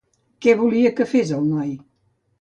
[0.45, 1.73] Què volia que fes el noi?